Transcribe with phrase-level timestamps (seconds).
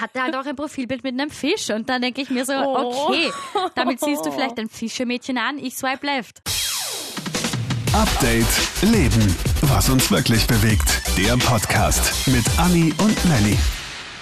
[0.00, 3.08] hatte halt auch ein Profilbild mit einem Fisch und dann denke ich mir so, Oh.
[3.08, 3.30] okay,
[3.74, 6.40] damit siehst du vielleicht ein Fischemädchen an, ich swipe left.
[7.92, 8.46] Update
[8.82, 9.34] Leben.
[9.62, 11.02] Was uns wirklich bewegt.
[11.16, 13.56] Der Podcast mit Anni und Nelly.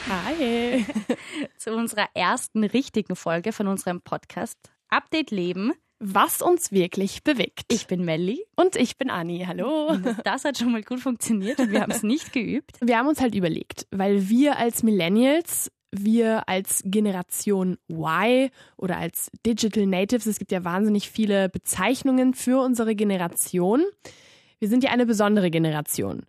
[0.09, 0.85] Hi.
[1.59, 4.59] Zu unserer ersten richtigen Folge von unserem Podcast
[4.91, 5.73] Update Leben.
[6.01, 7.73] Was uns wirklich bewegt.
[7.73, 8.45] Ich bin Melli.
[8.57, 9.45] und ich bin Anni.
[9.47, 9.97] Hallo.
[10.25, 12.77] Das hat schon mal gut funktioniert und wir haben es nicht geübt.
[12.81, 19.31] Wir haben uns halt überlegt, weil wir als Millennials, wir als Generation Y oder als
[19.47, 23.85] Digital Natives, es gibt ja wahnsinnig viele Bezeichnungen für unsere Generation.
[24.59, 26.27] Wir sind ja eine besondere Generation.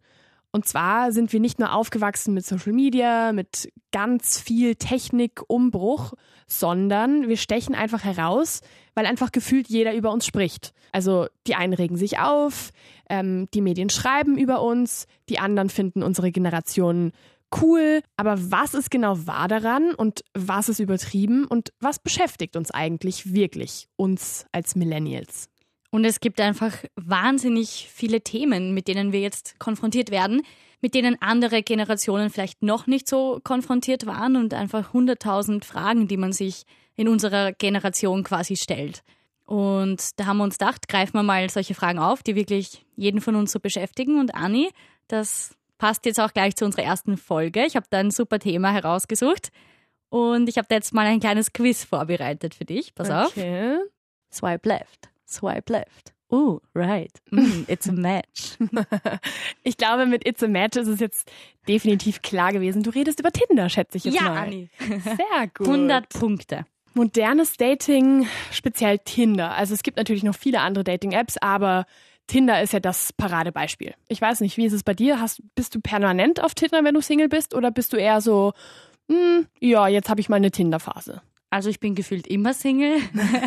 [0.56, 6.14] Und zwar sind wir nicht nur aufgewachsen mit Social Media, mit ganz viel Technikumbruch,
[6.48, 8.62] sondern wir stechen einfach heraus,
[8.94, 10.72] weil einfach gefühlt jeder über uns spricht.
[10.94, 12.72] Also die einen regen sich auf,
[13.10, 17.12] ähm, die Medien schreiben über uns, die anderen finden unsere Generation
[17.62, 18.00] cool.
[18.16, 23.34] Aber was ist genau wahr daran und was ist übertrieben und was beschäftigt uns eigentlich
[23.34, 25.50] wirklich, uns als Millennials?
[25.92, 30.42] Und es gibt einfach wahnsinnig viele Themen, mit denen wir jetzt konfrontiert werden,
[30.82, 36.18] mit denen andere Generationen vielleicht noch nicht so konfrontiert waren und einfach hunderttausend Fragen, die
[36.18, 36.64] man sich
[36.96, 39.04] in unserer Generation quasi stellt.
[39.46, 43.22] Und da haben wir uns gedacht, greifen wir mal solche Fragen auf, die wirklich jeden
[43.22, 44.20] von uns so beschäftigen.
[44.20, 44.72] Und Anni,
[45.08, 47.66] das passt jetzt auch gleich zu unserer ersten Folge.
[47.66, 49.50] Ich habe da ein super Thema herausgesucht
[50.10, 52.96] und ich habe da jetzt mal ein kleines Quiz vorbereitet für dich.
[52.96, 53.38] Pass auf.
[53.38, 53.78] Okay.
[54.32, 56.16] Swipe left, swipe left.
[56.30, 57.12] Oh, right.
[57.32, 58.58] Mm, it's a match.
[59.64, 61.32] Ich glaube, mit It's a Match ist es jetzt
[61.68, 62.84] definitiv klar gewesen.
[62.84, 64.38] Du redest über Tinder, schätze ich jetzt ja, mal.
[64.38, 64.70] Anni.
[64.80, 65.68] Sehr gut.
[65.68, 66.66] 100 Punkte.
[66.94, 69.56] Modernes Dating, speziell Tinder.
[69.56, 71.86] Also es gibt natürlich noch viele andere Dating-Apps, aber
[72.28, 73.96] Tinder ist ja das Paradebeispiel.
[74.08, 75.20] Ich weiß nicht, wie ist es bei dir?
[75.20, 77.56] Hast, bist du permanent auf Tinder, wenn du Single bist?
[77.56, 78.54] Oder bist du eher so,
[79.10, 81.22] hm, ja, jetzt habe ich mal eine Tinder-Phase?
[81.56, 82.98] Also ich bin gefühlt immer Single,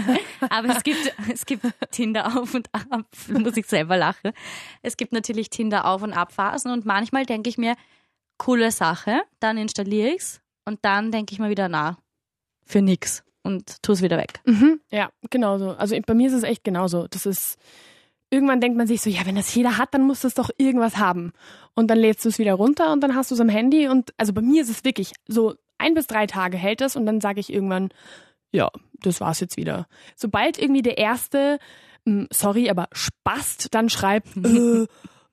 [0.49, 4.33] aber es gibt, es gibt Tinder auf und ab, muss ich selber lachen.
[4.81, 7.75] Es gibt natürlich Tinder auf und ab Phasen und manchmal denke ich mir,
[8.39, 11.99] coole Sache, dann installiere ich's und dann denke ich mir wieder, na,
[12.65, 14.41] für nix und tu es wieder weg.
[14.47, 15.73] Mhm, ja, genauso.
[15.73, 17.09] Also bei mir ist es echt genauso.
[17.09, 17.59] Das ist,
[18.31, 20.97] irgendwann denkt man sich so, ja, wenn das jeder hat, dann muss das doch irgendwas
[20.97, 21.35] haben.
[21.75, 24.15] Und dann lädst du es wieder runter und dann hast du es am Handy und
[24.17, 27.21] also bei mir ist es wirklich so ein bis drei Tage hält es und dann
[27.21, 27.91] sage ich irgendwann,
[28.53, 28.71] ja,
[29.03, 29.87] das war's jetzt wieder.
[30.17, 31.59] Sobald irgendwie der erste,
[32.05, 34.87] mm, sorry, aber spast, dann schreibt, äh,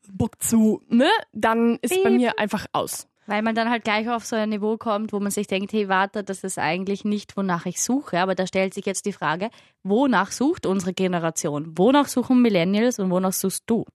[0.07, 2.17] Bock zu, ne, dann ist bei Piep.
[2.17, 3.07] mir einfach aus.
[3.28, 5.89] Weil man dann halt gleich auf so ein Niveau kommt, wo man sich denkt, hey,
[5.89, 8.19] warte, das ist eigentlich nicht, wonach ich suche.
[8.19, 9.50] Aber da stellt sich jetzt die Frage,
[9.81, 11.75] wonach sucht unsere Generation?
[11.75, 13.85] Wonach suchen Millennials und wonach suchst du?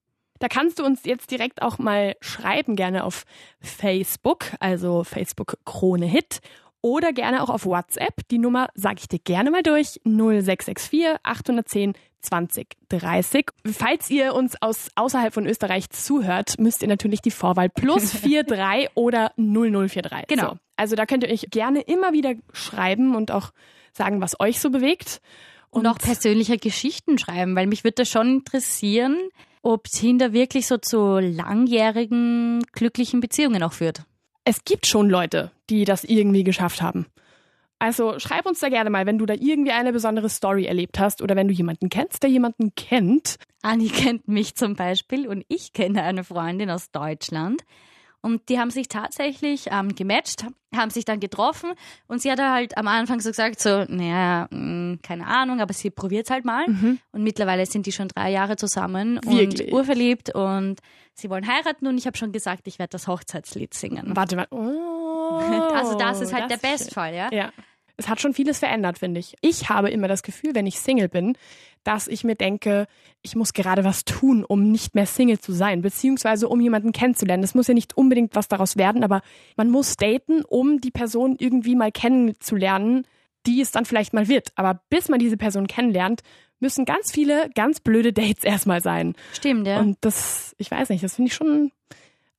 [0.41, 3.25] Da kannst du uns jetzt direkt auch mal schreiben, gerne auf
[3.61, 6.41] Facebook, also Facebook Krone Hit.
[6.83, 8.27] Oder gerne auch auf WhatsApp.
[8.31, 10.01] Die Nummer sage ich dir gerne mal durch.
[10.05, 11.93] 0664 810
[12.23, 13.47] 20 30.
[13.71, 18.91] Falls ihr uns aus außerhalb von Österreich zuhört, müsst ihr natürlich die Vorwahl plus 43
[18.95, 20.27] oder 0043.
[20.29, 20.51] Genau.
[20.51, 20.59] So.
[20.77, 23.51] Also da könnt ihr euch gerne immer wieder schreiben und auch
[23.93, 25.21] sagen, was euch so bewegt.
[25.69, 29.19] Und auch persönliche Geschichten schreiben, weil mich würde das schon interessieren,
[29.63, 34.05] ob Tinder wirklich so zu langjährigen, glücklichen Beziehungen auch führt.
[34.45, 37.07] es gibt schon Leute, die das irgendwie geschafft haben.
[37.79, 41.23] Also schreib uns da gerne mal, wenn du da irgendwie eine besondere Story erlebt hast
[41.23, 43.37] oder wenn du jemanden kennst, der jemanden kennt.
[43.63, 47.63] Anni kennt mich zum Beispiel und ich kenne eine Freundin aus Deutschland.
[48.23, 50.45] Und die haben sich tatsächlich ähm, gematcht,
[50.77, 51.73] haben sich dann getroffen
[52.07, 55.91] und sie hat halt am Anfang so gesagt, so, naja, mh, keine Ahnung, aber sie
[55.91, 56.67] probiert halt mal.
[57.13, 59.69] Und mittlerweile sind die schon drei Jahre zusammen Wirklich?
[59.69, 60.81] und urverliebt und
[61.15, 64.15] sie wollen heiraten und ich habe schon gesagt, ich werde das Hochzeitslied singen.
[64.15, 64.47] Warte mal.
[64.51, 65.41] Oh,
[65.75, 67.29] Also das ist halt das der Bestfall, ja?
[67.33, 67.51] Ja.
[68.01, 69.37] Es hat schon vieles verändert, finde ich.
[69.43, 71.37] Ich habe immer das Gefühl, wenn ich Single bin,
[71.85, 72.87] dass ich mir denke,
[73.23, 77.43] ich muss gerade was tun, um nicht mehr Single zu sein, beziehungsweise um jemanden kennenzulernen.
[77.43, 79.21] Das muss ja nicht unbedingt was daraus werden, aber
[79.57, 83.07] man muss daten, um die Person irgendwie mal kennenzulernen,
[83.47, 84.49] die es dann vielleicht mal wird.
[84.55, 86.23] Aber bis man diese Person kennenlernt,
[86.59, 89.15] müssen ganz viele ganz blöde Dates erstmal sein.
[89.33, 89.79] Stimmt, ja.
[89.79, 91.71] Und das, ich weiß nicht, das finde ich schon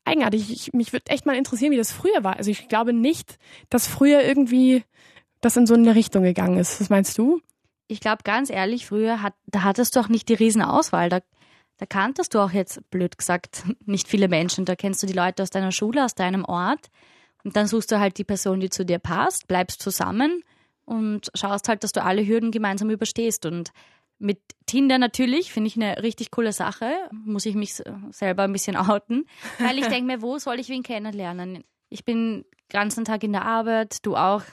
[0.05, 0.51] eigenartig.
[0.51, 2.37] Ich, mich würde echt mal interessieren, wie das früher war.
[2.37, 3.37] Also ich glaube nicht,
[3.69, 4.83] dass früher irgendwie
[5.41, 6.79] das in so eine Richtung gegangen ist.
[6.79, 7.41] Was meinst du?
[7.91, 11.09] ich glaube ganz ehrlich, früher hat, da hattest du auch nicht die Riesenauswahl.
[11.09, 11.19] Da,
[11.77, 14.63] da kanntest du auch jetzt, blöd gesagt, nicht viele Menschen.
[14.63, 16.87] Da kennst du die Leute aus deiner Schule, aus deinem Ort.
[17.43, 20.41] Und dann suchst du halt die Person, die zu dir passt, bleibst zusammen
[20.85, 23.45] und schaust halt, dass du alle Hürden gemeinsam überstehst.
[23.45, 23.71] Und
[24.19, 26.93] mit Tinder natürlich finde ich eine richtig coole Sache.
[27.11, 27.73] Muss ich mich
[28.11, 29.25] selber ein bisschen outen.
[29.59, 31.65] Weil ich denke mir, wo soll ich wen kennenlernen?
[31.89, 34.43] Ich bin ganzen Tag in der Arbeit, du auch.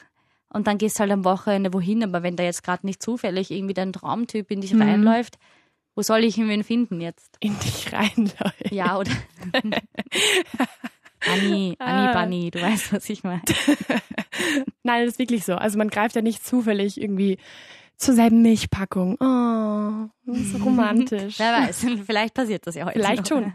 [0.50, 3.74] Und dann gehst halt am Wochenende wohin, aber wenn da jetzt gerade nicht zufällig irgendwie
[3.74, 4.82] dein Traumtyp in dich Mhm.
[4.82, 5.38] reinläuft,
[5.94, 7.36] wo soll ich ihn finden jetzt?
[7.40, 8.70] In dich reinläuft.
[8.70, 9.10] Ja, oder?
[11.26, 12.12] Anni, Anni Ah.
[12.22, 13.42] Bunny, du weißt, was ich meine.
[14.84, 15.54] Nein, das ist wirklich so.
[15.56, 17.38] Also man greift ja nicht zufällig irgendwie
[17.96, 19.14] zur selben Milchpackung.
[19.20, 21.38] Oh, das ist so romantisch.
[21.38, 22.98] Wer weiß, vielleicht passiert das ja heute.
[23.00, 23.42] Vielleicht noch.
[23.42, 23.52] schon.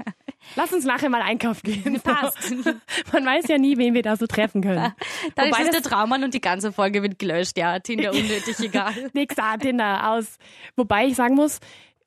[0.55, 2.01] Lass uns nachher mal einkaufen gehen.
[2.03, 2.51] Passt.
[3.13, 4.93] Man weiß ja nie, wen wir da so treffen können.
[5.35, 7.57] Dann Wobei ist der Traummann und die ganze Folge wird gelöscht.
[7.57, 8.93] Ja, Tinder unnötig, egal.
[9.13, 10.37] Nix da, Tinder aus.
[10.75, 11.59] Wobei ich sagen muss,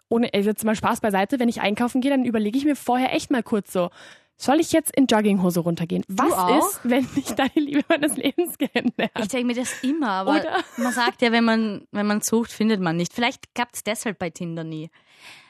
[0.09, 3.12] ohne ey, jetzt mal Spaß beiseite, wenn ich einkaufen gehe, dann überlege ich mir vorher
[3.15, 3.91] echt mal kurz so,
[4.38, 6.05] soll ich jetzt in Jogginghose runtergehen?
[6.09, 9.11] Was ist, wenn ich da die Liebe meines Lebens kennenlerne?
[9.19, 10.62] Ich denke mir das immer, aber Oder?
[10.77, 13.15] man sagt ja, wenn man, wenn man sucht, findet man nicht.
[13.15, 14.91] Vielleicht klappt es deshalb bei Tinder nie.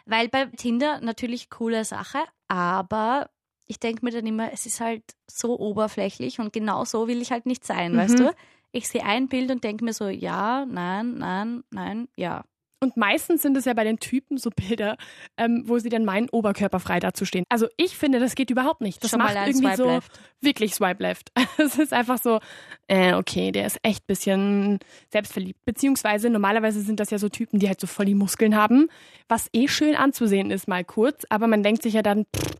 [0.06, 2.18] Weil bei Tinder natürlich coole Sache,
[2.48, 3.28] aber
[3.66, 7.32] ich denke mir dann immer, es ist halt so oberflächlich und genau so will ich
[7.32, 7.96] halt nicht sein, Mhm.
[7.98, 8.34] weißt du?
[8.72, 12.44] Ich sehe ein Bild und denke mir so, ja, nein, nein, nein, ja.
[12.78, 14.96] Und meistens sind es ja bei den Typen so Bilder,
[15.38, 17.44] ähm, wo sie dann meinen, oberkörperfrei dazustehen.
[17.48, 19.02] Also ich finde, das geht überhaupt nicht.
[19.02, 20.20] Das Schon macht irgendwie so left.
[20.40, 21.32] wirklich Swipe Left.
[21.58, 22.40] Es ist einfach so,
[22.86, 24.78] äh, okay, der ist echt bisschen
[25.10, 25.64] selbstverliebt.
[25.64, 28.88] Beziehungsweise normalerweise sind das ja so Typen, die halt so voll die Muskeln haben,
[29.26, 31.24] was eh schön anzusehen ist, mal kurz.
[31.30, 32.56] Aber man denkt sich ja dann, pff,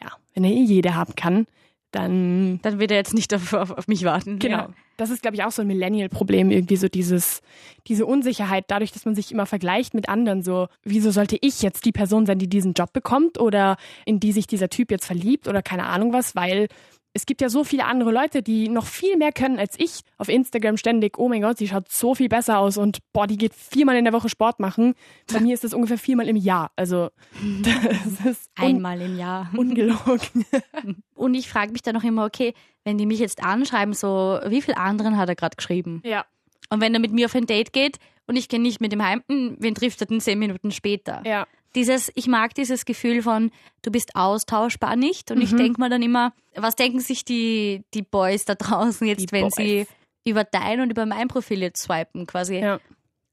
[0.00, 1.46] ja, wenn er eh jede haben kann,
[1.94, 4.38] dann Dann wird er jetzt nicht auf, auf, auf mich warten.
[4.38, 4.56] Genau.
[4.56, 4.68] Ja.
[4.96, 7.42] Das ist, glaube ich, auch so ein Millennial-Problem, irgendwie so dieses,
[7.88, 11.84] diese Unsicherheit, dadurch, dass man sich immer vergleicht mit anderen, so, wieso sollte ich jetzt
[11.84, 15.48] die Person sein, die diesen Job bekommt oder in die sich dieser Typ jetzt verliebt
[15.48, 16.68] oder keine Ahnung was, weil
[17.14, 20.00] es gibt ja so viele andere Leute, die noch viel mehr können als ich.
[20.18, 23.38] Auf Instagram ständig, oh mein Gott, sie schaut so viel besser aus und boah, die
[23.38, 24.94] geht viermal in der Woche Sport machen.
[25.32, 26.72] Bei mir ist das ungefähr viermal im Jahr.
[26.74, 27.10] Also,
[27.62, 29.48] das ist Einmal im Jahr.
[29.56, 30.44] ungelogen.
[31.14, 32.52] Und ich frage mich dann noch immer, okay,
[32.82, 36.02] wenn die mich jetzt anschreiben, so, wie viel anderen hat er gerade geschrieben?
[36.04, 36.26] Ja.
[36.68, 39.02] Und wenn er mit mir auf ein Date geht und ich gehe nicht mit ihm
[39.02, 41.22] heim, hm, wen trifft er denn zehn Minuten später?
[41.24, 41.46] Ja.
[41.74, 43.50] Dieses, ich mag dieses Gefühl von,
[43.82, 45.30] du bist austauschbar nicht.
[45.30, 49.20] Und ich denke mir dann immer, was denken sich die, die Boys da draußen jetzt,
[49.20, 49.54] Die wenn Boys.
[49.56, 49.86] sie
[50.24, 52.58] über dein und über mein Profil jetzt swipen quasi?
[52.58, 52.80] Ja.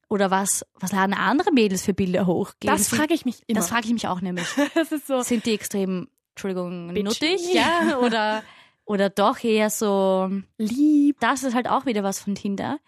[0.08, 2.52] Oder was, was laden andere Mädels für Bilder hoch?
[2.60, 3.60] Das frage ich mich immer.
[3.60, 4.46] Das frage ich mich auch nämlich.
[4.74, 5.22] das ist so.
[5.22, 7.02] Sind die extrem, Entschuldigung, Bitchy.
[7.02, 7.54] nuttig?
[7.54, 8.42] Ja, oder,
[8.84, 11.16] oder doch eher so, Lieb.
[11.20, 12.78] das ist halt auch wieder was von Tinder.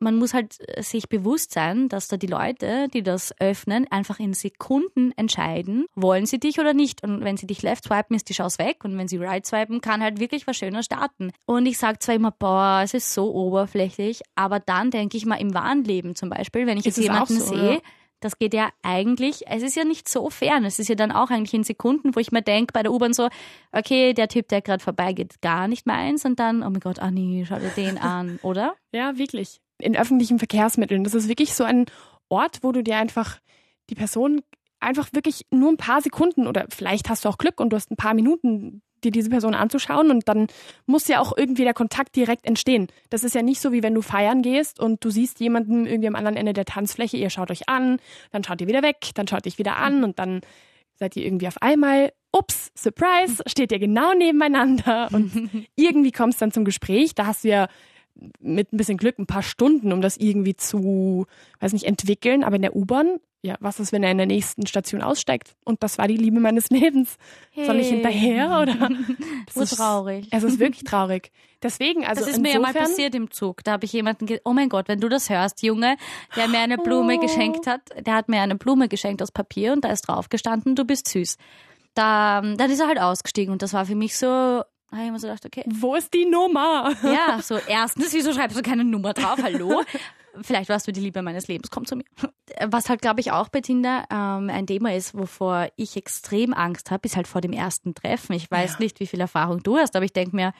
[0.00, 4.18] Man muss halt äh, sich bewusst sein, dass da die Leute, die das öffnen, einfach
[4.18, 7.02] in Sekunden entscheiden, wollen sie dich oder nicht.
[7.04, 8.84] Und wenn sie dich left swipen, ist die Chance weg.
[8.84, 11.32] Und wenn sie right swipen, kann halt wirklich was Schöner starten.
[11.46, 15.36] Und ich sage zwar immer, boah, es ist so oberflächlich, aber dann denke ich mal
[15.36, 17.82] im wahren Leben zum Beispiel, wenn ich Ist jetzt jemanden so, sehe,
[18.20, 20.64] das geht ja eigentlich, es ist ja nicht so fern.
[20.64, 23.12] Es ist ja dann auch eigentlich in Sekunden, wo ich mir denke bei der U-Bahn
[23.12, 23.28] so,
[23.72, 26.24] okay, der Typ, der gerade vorbeigeht, gar nicht meins.
[26.24, 28.74] Und dann, oh mein Gott, ah nee, schau dir den an, oder?
[28.92, 29.60] Ja, wirklich.
[29.80, 31.04] In öffentlichen Verkehrsmitteln.
[31.04, 31.86] Das ist wirklich so ein
[32.28, 33.38] Ort, wo du dir einfach
[33.88, 34.42] die Person
[34.78, 37.90] einfach wirklich nur ein paar Sekunden oder vielleicht hast du auch Glück und du hast
[37.90, 40.46] ein paar Minuten, dir diese Person anzuschauen und dann
[40.86, 42.88] muss ja auch irgendwie der Kontakt direkt entstehen.
[43.08, 46.08] Das ist ja nicht so, wie wenn du feiern gehst und du siehst jemanden irgendwie
[46.08, 47.98] am anderen Ende der Tanzfläche, ihr schaut euch an,
[48.30, 50.40] dann schaut ihr wieder weg, dann schaut ihr wieder an und dann
[50.94, 56.38] seid ihr irgendwie auf einmal, ups, Surprise, steht ihr genau nebeneinander und irgendwie kommt es
[56.38, 57.14] dann zum Gespräch.
[57.14, 57.68] Da hast du ja
[58.40, 61.26] mit ein bisschen Glück ein paar Stunden, um das irgendwie zu,
[61.60, 62.44] weiß nicht, entwickeln.
[62.44, 65.54] Aber in der U-Bahn, ja, was ist, wenn er in der nächsten Station aussteigt?
[65.64, 67.16] Und das war die Liebe meines Lebens.
[67.54, 67.94] Soll ich Hey.
[67.94, 68.88] hinterher oder?
[69.46, 70.28] Das So ist- traurig.
[70.30, 71.32] Es ist wirklich traurig.
[71.62, 73.64] Deswegen, also Das ist mir ja mal passiert im Zug.
[73.64, 75.96] Da habe ich jemanden, oh mein Gott, wenn du das hörst, Junge,
[76.36, 77.20] der mir eine Blume Oh.
[77.20, 80.74] geschenkt hat, der hat mir eine Blume geschenkt aus Papier und da ist drauf gestanden,
[80.74, 81.36] du bist süß.
[81.94, 85.12] Da, dann ist er halt ausgestiegen und das war für mich so, da habe ich
[85.12, 86.92] mir so gedacht, okay, Wo ist die Nummer?
[87.02, 89.38] ja, so erstens, wieso schreibst du keine Nummer drauf?
[89.42, 89.82] Hallo?
[90.42, 92.04] Vielleicht warst du die Liebe meines Lebens, komm zu mir.
[92.66, 96.90] Was halt, glaube ich, auch bei Tinder ähm, ein Thema ist, wovor ich extrem Angst
[96.92, 98.34] habe, ist halt vor dem ersten Treffen.
[98.34, 98.76] Ich weiß Ja.
[98.78, 100.52] nicht, wie viel Erfahrung du hast, aber ich denke mir,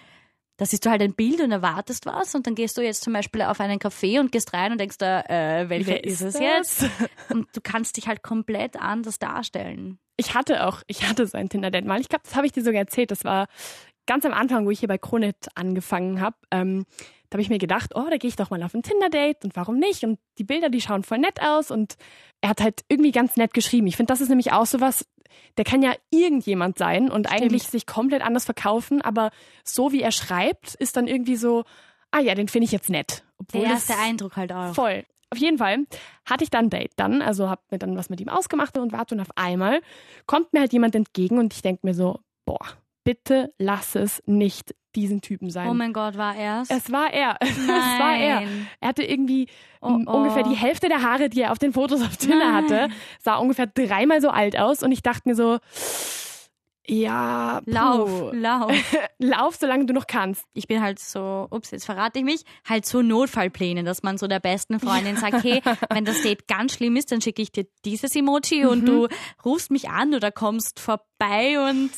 [0.57, 3.13] da siehst du halt ein Bild und erwartest was und dann gehst du jetzt zum
[3.15, 6.23] Beispiel auf einen Café und gehst rein und denkst da, äh, welcher Wer ist ist
[6.23, 6.43] es das?
[6.43, 6.85] jetzt?
[7.31, 9.99] Und du kannst dich halt komplett anders darstellen.
[10.17, 11.99] Ich hatte auch, ich hatte so ein Tinder-Date mal.
[12.01, 13.11] Ich glaube, das habe ich dir sogar erzählt.
[13.11, 13.47] Das war
[14.11, 16.35] ganz am Anfang, wo ich hier bei Kronet angefangen habe.
[16.51, 16.85] Ähm,
[17.29, 19.55] da habe ich mir gedacht, oh, da gehe ich doch mal auf ein Tinder-Date und
[19.55, 20.03] warum nicht?
[20.03, 21.95] Und die Bilder, die schauen voll nett aus und
[22.41, 23.87] er hat halt irgendwie ganz nett geschrieben.
[23.87, 25.07] Ich finde, das ist nämlich auch sowas,
[25.59, 29.31] der kann ja irgendjemand sein und eigentlich sich komplett anders verkaufen, aber
[29.63, 31.63] so wie er schreibt, ist dann irgendwie so,
[32.11, 33.23] ah ja, den finde ich jetzt nett.
[33.39, 34.75] Obwohl Der erste Eindruck halt auch.
[34.75, 35.05] Voll.
[35.31, 35.87] Auf jeden Fall
[36.25, 38.91] hatte ich dann ein Date dann, also habe mir dann was mit ihm ausgemacht und
[38.91, 39.83] warte und auf einmal
[40.27, 42.67] kommt mir halt jemand entgegen und ich denke mir so, boah,
[43.11, 45.69] bitte lass es nicht diesen Typen sein.
[45.69, 46.71] Oh mein Gott, war er's?
[46.71, 47.37] Es war er.
[47.41, 47.99] Es Nein.
[48.01, 48.43] war er.
[48.79, 49.49] Er hatte irgendwie
[49.81, 50.13] Oh, oh.
[50.13, 52.55] ungefähr die Hälfte der Haare, die er auf den Fotos auf Tinder Nein.
[52.65, 52.89] hatte,
[53.19, 55.59] sah ungefähr dreimal so alt aus und ich dachte mir so,
[56.87, 58.73] ja, puh, Lauf, lauf.
[59.19, 60.45] lauf, solange du noch kannst.
[60.55, 64.27] Ich bin halt so, ups, jetzt verrate ich mich, halt so Notfallpläne, dass man so
[64.29, 67.67] der besten Freundin sagt, hey, wenn das Date ganz schlimm ist, dann schicke ich dir
[67.85, 69.09] dieses Emoji und du
[69.45, 71.91] rufst mich an oder kommst vorbei und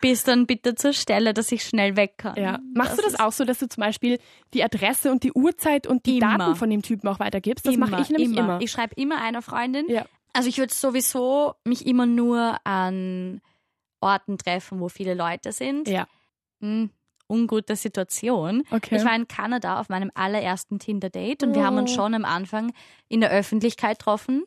[0.00, 2.36] bist dann bitte zur Stelle, dass ich schnell weg kann.
[2.36, 2.58] Ja.
[2.74, 4.18] Machst du das auch so, dass du zum Beispiel
[4.52, 6.38] die Adresse und die Uhrzeit und die Immer.
[6.38, 7.66] Daten von dem Typen auch weitergibst?
[7.66, 8.60] Das mache ich nämlich immer.
[8.60, 9.88] Ich schreibe immer einer Freundin.
[9.88, 10.04] Ja.
[10.32, 13.40] Also ich würde sowieso mich immer nur an
[14.00, 15.88] Orten treffen, wo viele Leute sind.
[15.88, 16.06] Ja.
[16.60, 16.90] Hm,
[17.28, 18.64] ungute Situation.
[18.70, 18.96] Okay.
[18.96, 21.94] Ich war in Kanada auf meinem allerersten Tinder-Date und wir haben uns Oh.
[21.94, 22.72] schon am Anfang
[23.08, 24.44] in der Öffentlichkeit getroffen.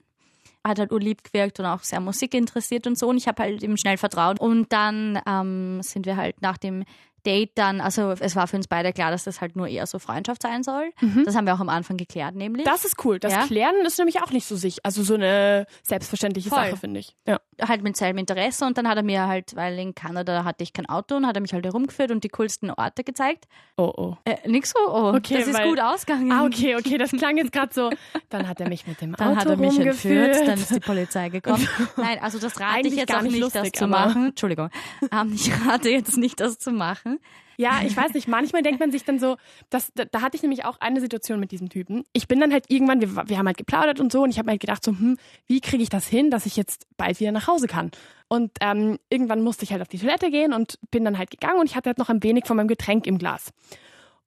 [0.67, 3.07] Hat halt urlieb gewirkt und auch sehr Musik interessiert und so.
[3.07, 4.39] Und ich habe halt ihm schnell vertraut.
[4.39, 6.83] Und dann ähm, sind wir halt nach dem
[7.27, 9.99] Date dann, also es war für uns beide klar, dass das halt nur eher so
[9.99, 10.91] Freundschaft sein soll.
[11.25, 12.65] Das haben wir auch am Anfang geklärt, nämlich.
[12.65, 12.69] Mhm.
[12.69, 13.19] Das ist cool.
[13.19, 13.45] Das Ja.
[13.45, 14.79] Klären ist nämlich auch nicht so sicher.
[14.83, 16.57] Also so eine selbstverständliche Voll.
[16.59, 17.15] Sache, finde ich.
[17.27, 17.39] Ja.
[17.67, 20.73] halt mit seinem Interesse und dann hat er mir halt, weil in Kanada hatte ich
[20.73, 23.45] kein Auto und hat er mich halt herumgeführt und die coolsten Orte gezeigt.
[23.77, 24.15] Oh, oh.
[24.25, 26.31] Äh, nix so, oh, Okay, das ist weil- gut ausgegangen.
[26.31, 27.89] Ah, okay, okay, das klang jetzt gerade so.
[28.29, 30.79] Dann hat er mich mit dem Dann Auto hat er mich entführt, dann ist die
[30.79, 31.67] Polizei gekommen.
[31.97, 34.27] Nein, also das rate Eigentlich ich jetzt gar auch nicht lustig, das zu machen.
[34.27, 34.69] Entschuldigung.
[35.11, 37.16] Ähm, ich rate jetzt nicht, das zu machen.
[37.59, 39.35] Ja, ich weiß nicht, manchmal denkt man sich dann so,
[39.71, 42.03] das, da, da hatte ich nämlich auch eine Situation mit diesem Typen.
[42.13, 44.45] Ich bin dann halt irgendwann, wir, wir haben halt geplaudert und so und ich habe
[44.45, 47.31] mir halt gedacht so, hm, wie kriege ich das hin, dass ich jetzt bald wieder
[47.31, 47.89] nach Hause kann?
[48.27, 51.59] Und ähm, irgendwann musste ich halt auf die Toilette gehen und bin dann halt gegangen
[51.59, 53.51] und ich hatte halt noch ein wenig von meinem Getränk im Glas.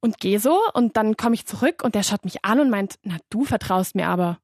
[0.00, 2.98] Und gehe so und dann komme ich zurück und der schaut mich an und meint,
[3.04, 4.38] na du vertraust mir aber.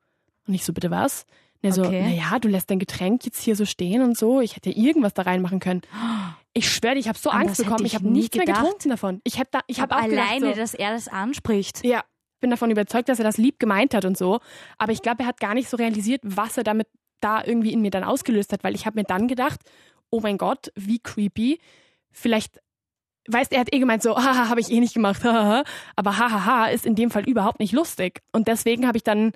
[0.46, 1.24] Und ich so, bitte was?
[1.62, 2.02] Und er so, Okay.
[2.02, 4.40] naja, du lässt dein Getränk jetzt hier so stehen und so.
[4.42, 5.80] Ich hätte ja irgendwas da reinmachen können.
[6.56, 7.84] Ich schwöre dir, ich habe so An Angst bekommen.
[7.84, 8.62] ich Ich habe nichts mehr gedacht.
[8.62, 9.20] getrunken davon.
[9.24, 11.84] Ich habe da, ich habe Aber auch gedacht, alleine, so, dass er das anspricht.
[11.84, 12.02] ja,
[12.40, 14.40] bin davon überzeugt, dass er das lieb gemeint hat und so.
[14.78, 16.86] Aber ich glaube, er hat gar nicht so realisiert, was er damit
[17.20, 19.60] da irgendwie in mir dann ausgelöst hat, weil ich habe mir dann gedacht,
[20.10, 21.58] oh mein Gott, wie creepy.
[22.10, 22.60] Vielleicht,
[23.28, 25.64] weißt, er hat eh gemeint so, haha, habe ich eh nicht gemacht, haha.
[25.96, 28.22] Aber hahaha ist in dem Fall überhaupt nicht lustig.
[28.32, 29.32] Und deswegen habe ich dann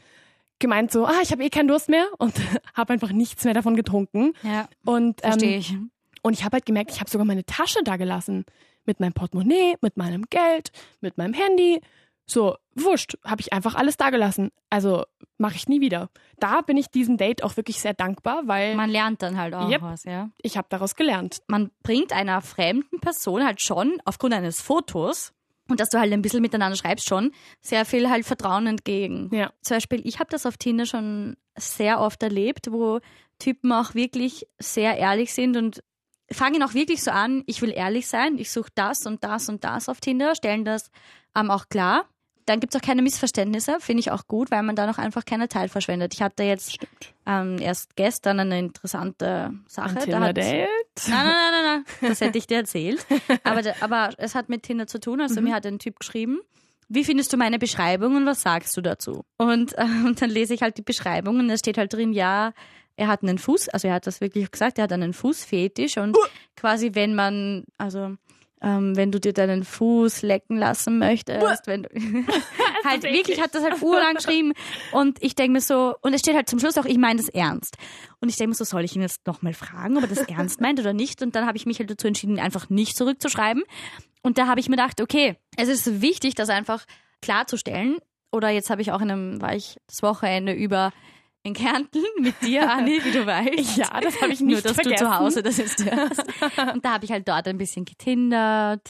[0.59, 2.35] gemeint so, ah, ich habe eh keinen Durst mehr und
[2.75, 4.33] habe einfach nichts mehr davon getrunken.
[4.43, 5.75] Ja, Und ähm, verstehe ich.
[6.23, 8.45] Und ich habe halt gemerkt, ich habe sogar meine Tasche da gelassen.
[8.87, 11.81] Mit meinem Portemonnaie, mit meinem Geld, mit meinem Handy.
[12.27, 14.51] So, wurscht, habe ich einfach alles da gelassen.
[14.71, 15.05] Also
[15.37, 16.09] mache ich nie wieder.
[16.39, 19.69] Da bin ich diesem Date auch wirklich sehr dankbar, weil Man lernt dann halt auch
[19.69, 19.83] Yep.
[19.83, 20.31] was, ja.
[20.41, 21.43] ich habe daraus gelernt.
[21.47, 25.33] man bringt einer fremden Person halt schon aufgrund eines Fotos
[25.69, 29.29] und dass du halt ein bisschen miteinander schreibst schon sehr viel halt Vertrauen entgegen.
[29.33, 29.53] Ja.
[29.61, 33.01] Zum Beispiel, ich habe das auf Tinder schon sehr oft erlebt, wo
[33.39, 35.83] Typen auch wirklich sehr ehrlich sind und
[36.33, 39.65] fangen auch wirklich so an, ich will ehrlich sein, ich suche das und das und
[39.65, 40.91] das auf Tinder, stellen das
[41.37, 42.05] ähm, auch klar.
[42.47, 45.25] Dann gibt es auch keine Missverständnisse, finde ich auch gut, weil man da noch einfach
[45.25, 46.15] keine Zeit verschwendet.
[46.15, 46.79] Ich hatte jetzt
[47.27, 49.91] ähm, erst gestern eine interessante Sache.
[49.91, 50.69] Ein Da hat- Tinder-Date?
[51.09, 52.09] Nein, nein, nein, nein, nein.
[52.11, 53.07] Das hätte ich dir erzählt.
[53.45, 55.21] Aber, aber es hat mit Tinder zu tun.
[55.21, 56.41] Also mir hat ein Typ geschrieben,
[56.89, 59.23] wie findest du meine Beschreibung und was sagst du dazu?
[59.37, 62.53] Und, äh, und dann lese ich halt die Beschreibung und da steht halt drin, ja,
[63.01, 66.19] er hat einen Fuß, also er hat das wirklich gesagt, er hat einen Fußfetisch und
[66.55, 68.15] quasi wenn man, also
[68.61, 71.89] ähm, wenn du dir deinen Fuß lecken lassen möchtest, wenn du
[72.85, 74.53] halt wirklich hat das halt urlang geschrieben
[74.93, 77.31] und ich denke mir so, und es steht halt zum Schluss auch, ich meine das
[77.31, 77.79] ernst.
[78.21, 80.61] Und ich denke mir so, soll ich ihn jetzt nochmal fragen, ob er das ernst
[80.61, 81.23] meint oder nicht?
[81.23, 83.63] Und dann habe ich mich halt dazu entschieden, einfach nicht zurückzuschreiben.
[84.21, 86.85] Und da habe ich mir gedacht, okay, es ist wichtig, das einfach
[87.23, 87.97] klarzustellen.
[88.31, 90.93] Oder jetzt habe ich auch in einem, war ich das Wochenende über
[91.43, 93.77] in Kärnten mit dir, Anni, wie du weißt.
[93.77, 95.05] Ja, das habe ich Nur, nicht dass vergessen.
[95.05, 96.25] du zu Hause das jetzt hörst.
[96.75, 98.89] Und da habe ich halt dort ein bisschen getindert.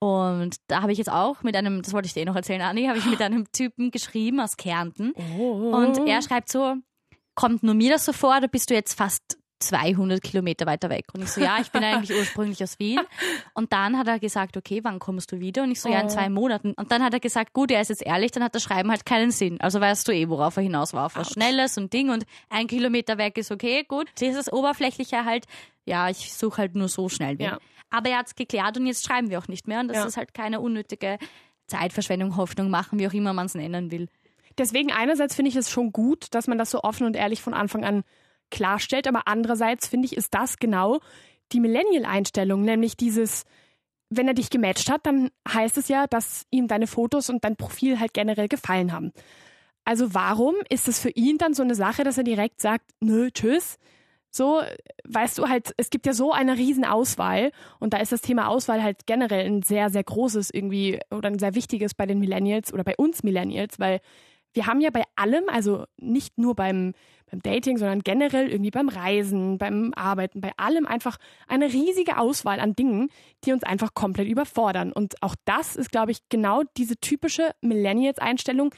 [0.00, 2.62] Und da habe ich jetzt auch mit einem, das wollte ich dir eh noch erzählen,
[2.62, 5.12] Anni, habe ich mit einem Typen geschrieben aus Kärnten.
[5.36, 5.72] Oh.
[5.74, 6.76] Und er schreibt so,
[7.34, 11.06] kommt nur mir das so vor, oder bist du jetzt fast 200 Kilometer weiter weg?
[11.14, 13.00] Und ich so, ja, ich bin eigentlich ursprünglich aus Wien.
[13.54, 15.62] Und dann hat er gesagt, okay, wann kommst du wieder?
[15.64, 16.10] Und ich so, ja, in Oh.
[16.10, 16.72] zwei Monaten.
[16.74, 19.04] Und dann hat er gesagt, gut, er ist jetzt ehrlich, dann hat das Schreiben halt
[19.06, 19.60] keinen Sinn.
[19.60, 22.10] Also weißt du eh, worauf er hinaus war, auf was Schnelles und Ding.
[22.10, 24.08] Und ein Kilometer weg ist okay, gut.
[24.20, 25.44] Dieses Oberflächliche halt,
[25.84, 27.46] ja, ich suche halt nur so schnell wen.
[27.46, 27.58] Ja.
[27.90, 29.80] Aber er hat es geklärt und jetzt schreiben wir auch nicht mehr.
[29.80, 30.04] Und das Ja.
[30.04, 31.18] ist halt keine unnötige
[31.66, 34.08] Zeitverschwendung, Hoffnung machen, wie auch immer man es nennen will.
[34.56, 37.54] Deswegen einerseits finde ich es schon gut, dass man das so offen und ehrlich von
[37.54, 38.02] Anfang an
[38.50, 41.00] klarstellt, aber andererseits finde ich, ist das genau
[41.52, 43.44] die Millennial-Einstellung, nämlich dieses,
[44.10, 47.56] wenn er dich gematcht hat, dann heißt es ja, dass ihm deine Fotos und dein
[47.56, 49.12] Profil halt generell gefallen haben.
[49.84, 53.30] Also warum ist es für ihn dann so eine Sache, dass er direkt sagt, nö,
[53.30, 53.78] tschüss,
[54.30, 54.60] So,
[55.04, 57.50] weißt du halt, es gibt ja so eine riesen Auswahl
[57.80, 61.38] und da ist das Thema Auswahl halt generell ein sehr, sehr großes irgendwie oder ein
[61.38, 64.00] sehr wichtiges bei den Millennials oder bei uns Millennials, weil
[64.52, 66.92] wir haben ja bei allem, also nicht nur beim,
[67.30, 72.60] beim Dating, sondern generell irgendwie beim Reisen, beim Arbeiten, bei allem einfach eine riesige Auswahl
[72.60, 73.10] an Dingen,
[73.44, 74.92] die uns einfach komplett überfordern.
[74.92, 78.74] Und auch das ist, glaube ich, genau diese typische Millennials-Einstellung,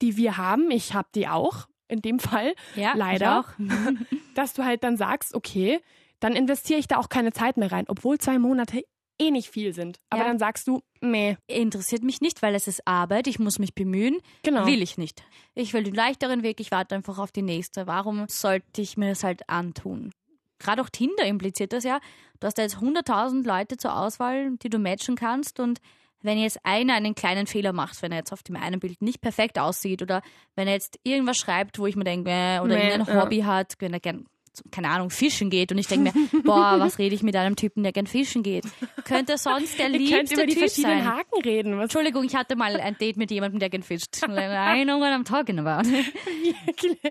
[0.00, 0.70] die wir haben.
[0.70, 3.44] Ich habe die auch in dem Fall, Ja, leider,
[4.34, 5.80] dass du halt dann sagst, okay,
[6.20, 8.84] dann investiere ich da auch keine Zeit mehr rein, obwohl zwei Monate
[9.22, 9.98] eh nicht viel sind.
[10.10, 10.28] Aber Ja.
[10.28, 14.18] dann sagst du, meh, Interessiert mich nicht, weil es ist Arbeit, ich muss mich bemühen.
[14.42, 14.66] genau.
[14.66, 15.22] Will ich nicht.
[15.54, 17.86] Ich will den leichteren Weg, ich warte einfach auf die nächste.
[17.86, 20.12] Warum sollte ich mir das halt antun?
[20.58, 21.98] Gerade auch Tinder impliziert das ja.
[22.40, 25.80] Du hast da jetzt 100.000 Leute zur Auswahl, die du matchen kannst und
[26.24, 29.20] wenn jetzt einer einen kleinen Fehler macht, wenn er jetzt auf dem einen Bild nicht
[29.20, 30.22] perfekt aussieht oder
[30.54, 33.22] wenn er jetzt irgendwas schreibt, wo ich mir denke, äh, oder Nee, irgendein ja.
[33.24, 34.26] Hobby hat, wenn er gern,
[34.70, 37.82] keine Ahnung, fischen geht und ich denke mir, boah, was rede ich mit einem Typen,
[37.82, 38.64] der gern fischen geht?
[39.04, 41.14] Könnte sonst der Ihr könnt liebste über die Typ verschiedenen sein.
[41.16, 41.76] Haken reden.
[41.76, 44.16] Was Entschuldigung, ich hatte mal ein Date mit jemandem, der gern fischt.
[44.22, 45.88] I know what I'm talking about.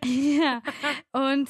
[0.05, 0.61] ja.
[1.13, 1.49] Und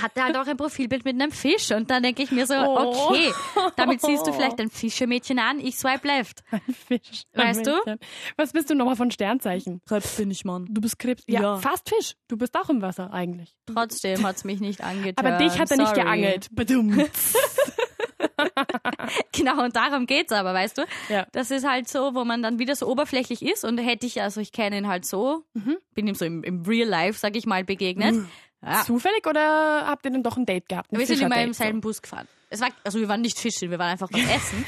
[0.00, 1.70] hatte halt auch ein Profilbild mit einem Fisch.
[1.72, 3.08] Und dann denke ich mir so, Oh.
[3.10, 3.30] okay,
[3.76, 6.42] damit siehst du vielleicht ein Fischermädchen an, ich swipe left.
[6.88, 7.22] Fisch.
[7.34, 7.72] Weißt du?
[8.36, 9.80] Was bist du nochmal von Sternzeichen?
[9.86, 10.66] Krebs bin ich, Mann.
[10.68, 11.22] Du bist Krebs.
[11.26, 11.56] Ja, Ja.
[11.58, 12.14] fast Fisch.
[12.28, 13.54] Du bist auch im Wasser eigentlich.
[13.66, 15.24] Trotzdem hat's mich nicht angetan.
[15.24, 16.48] Aber dich hat er nicht geangelt.
[16.52, 17.06] Badum.
[19.32, 20.82] Genau, und darum geht's aber, weißt du?
[21.08, 21.26] Ja.
[21.32, 24.40] Das ist halt so, wo man dann wieder so oberflächlich ist und hätte ich, also
[24.40, 25.76] ich kenne ihn halt so, Mhm.
[25.94, 28.16] bin ihm so im, im Real Life, sag ich mal, begegnet.
[28.66, 28.82] Ja.
[28.84, 30.92] Zufällig oder habt ihr denn doch ein Date gehabt?
[30.92, 32.26] Ein Wir sind immer im selben Bus gefahren.
[32.50, 34.64] Es war, also wir waren nicht fischen, wir waren einfach was essen.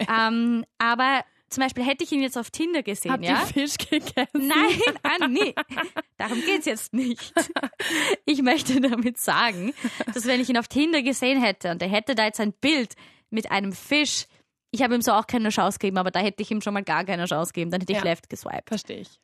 [0.18, 3.40] ähm, aber zum Beispiel hätte ich ihn jetzt auf Tinder gesehen, Habt ja?
[3.40, 4.26] ihr Fisch gegessen?
[4.34, 5.54] Nein, Anni,
[6.16, 7.32] darum geht's jetzt nicht.
[8.24, 9.74] Ich möchte damit sagen,
[10.14, 12.94] dass wenn ich ihn auf Tinder gesehen hätte und er hätte da jetzt ein Bild
[13.30, 14.26] mit einem Fisch,
[14.70, 16.82] ich habe ihm so auch keine Chance gegeben, aber da hätte ich ihm schon mal
[16.84, 18.04] gar keine Chance gegeben, dann hätte ich Ja.
[18.04, 18.68] left geswiped.
[18.68, 19.20] Verstehe ich.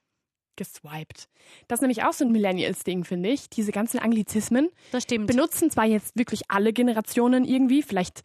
[0.58, 1.28] Geswiped.
[1.68, 3.48] Das ist nämlich auch so ein Millennials-Ding, finde ich.
[3.48, 5.26] Diese ganzen Anglizismen Das stimmt.
[5.28, 8.22] benutzen zwar jetzt wirklich alle Generationen irgendwie, vielleicht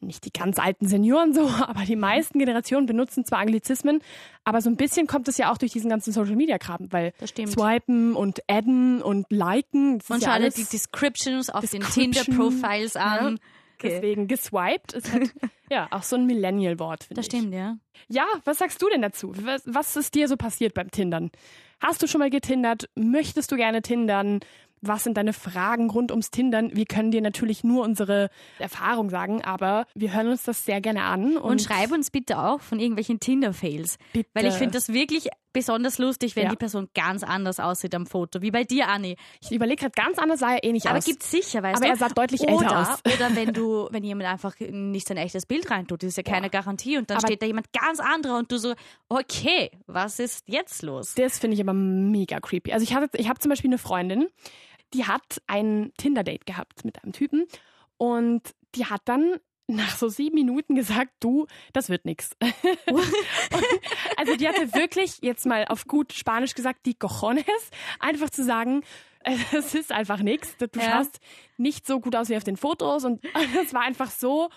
[0.00, 4.00] nicht die ganz alten Senioren so, aber die meisten Generationen benutzen zwar Anglizismen,
[4.44, 7.50] aber so ein bisschen kommt es ja auch durch diesen ganzen Social-Media-Kram, weil Das stimmt.
[7.52, 12.12] swipen und adden und liken, das Und ist schau ja die Descriptions auf den Description,
[12.12, 13.38] Tinder-Profiles an.
[13.78, 13.90] Okay.
[13.90, 15.34] deswegen geswiped ist halt
[15.70, 17.38] ja auch so ein Millennial-Wort, finde Das ich.
[17.38, 17.76] stimmt, ja.
[18.08, 19.32] Ja, was sagst du denn dazu?
[19.42, 21.30] Was, was ist dir so passiert beim Tindern?
[21.80, 22.88] Hast du schon mal getindert?
[22.94, 24.40] Möchtest du gerne tindern?
[24.82, 26.74] Was sind deine Fragen rund ums Tindern?
[26.74, 31.02] Wir können dir natürlich nur unsere Erfahrung sagen, aber wir hören uns das sehr gerne
[31.02, 31.36] an.
[31.36, 33.98] Und, Und schreib uns bitte auch von irgendwelchen Tinder-Fails.
[34.34, 36.50] Weil ich finde das wirklich besonders lustig, wenn Ja.
[36.50, 38.42] die Person ganz anders aussieht am Foto.
[38.42, 39.16] Wie bei dir, Anni.
[39.40, 41.04] ich überlege gerade, ganz anders sah er eh nicht Aber aus.
[41.04, 41.90] gibt's sicher, weißt Aber du?
[41.92, 42.98] er sah deutlich oder, älter aus.
[43.14, 46.50] Oder wenn du, wenn jemand einfach nicht sein echtes Bild reintut, das ist ja keine
[46.50, 48.74] Garantie und dann Aber- steht da jemand ganz anderer und du so,
[49.08, 51.14] okay, was ist jetzt los?
[51.14, 52.72] Das finde ich aber mega creepy.
[52.72, 54.28] Also ich hatte, ich habe zum Beispiel eine Freundin,
[54.94, 57.46] die hat ein Tinder-Date gehabt mit einem Typen
[57.96, 58.42] und
[58.74, 59.36] die hat dann
[59.68, 62.30] nach so sieben Minuten gesagt, du, das wird nix.
[64.16, 67.44] also die hatte wirklich, jetzt mal auf gut Spanisch gesagt, die Cojones,
[67.98, 68.82] einfach zu sagen,
[69.52, 70.56] es ist einfach nix.
[70.56, 70.82] Du Ja.
[71.02, 71.18] schaust
[71.56, 73.24] nicht so gut aus wie auf den Fotos und
[73.64, 74.50] es war einfach so,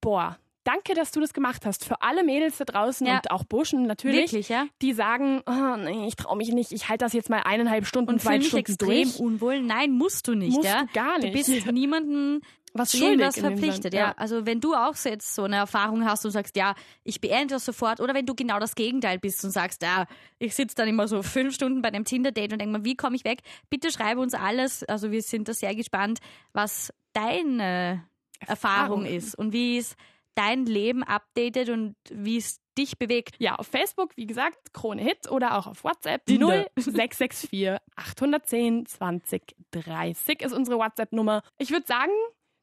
[0.00, 1.84] boah, danke, dass du das gemacht hast.
[1.84, 3.16] Für alle Mädels da draußen Ja.
[3.16, 4.66] und auch Burschen natürlich Wirklich, ja?
[4.82, 8.10] die sagen, oh, nee, ich traue mich nicht, ich halte das jetzt mal eineinhalb Stunden,
[8.10, 9.18] Und zwei Stunden extrem durch.
[9.20, 9.60] unwohl.
[9.60, 10.82] Nein, musst du nicht, Musst ja?
[10.84, 11.32] du gar Du nicht.
[11.48, 12.40] bist niemanden
[12.74, 14.00] Was schuldig dem verpflichtet, ja.
[14.00, 14.14] ja.
[14.16, 16.74] Also wenn du auch so jetzt so eine Erfahrung hast und sagst, ja,
[17.04, 20.06] ich beende das sofort, oder wenn du genau das Gegenteil bist und sagst, ja,
[20.38, 23.16] ich sitze dann immer so fünf Stunden bei einem Tinder-Date und denke mir, wie komme
[23.16, 23.40] ich weg?
[23.70, 24.82] Bitte schreibe uns alles.
[24.84, 26.18] Also wir sind da sehr gespannt,
[26.52, 28.04] was deine
[28.40, 29.06] Erfahrung, Erfahrung.
[29.06, 29.94] ist und wie es
[30.36, 33.34] dein Leben updatet und wie es dich bewegt.
[33.38, 36.66] Ja, auf Facebook, wie gesagt, Krone Hit oder auch auf WhatsApp Tinder.
[36.78, 41.42] 0664 810 20 30 ist unsere WhatsApp-Nummer.
[41.58, 42.12] Ich würde sagen,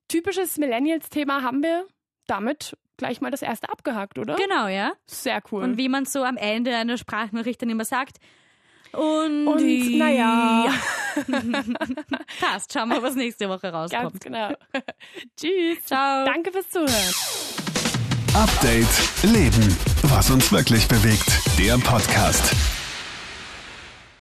[0.08, 1.88] typisches Millennials-Thema haben wir
[2.28, 4.36] damit gleich mal das erste abgehakt, oder?
[4.36, 4.94] Genau, ja.
[5.08, 5.64] Sehr cool.
[5.64, 8.18] Und wie man so am Ende einer Sprachnachricht dann immer sagt,
[8.92, 10.72] und, Und, naja.
[12.40, 14.24] Passt, schauen wir, was nächste Woche Ganz rauskommt.
[14.24, 14.50] genau.
[15.36, 15.84] Tschüss.
[15.86, 16.26] Ciao.
[16.26, 17.63] Danke fürs Zuhören.
[18.34, 18.88] Update
[19.22, 19.78] Leben.
[20.02, 21.28] Was uns wirklich bewegt.
[21.60, 22.73] Der Podcast.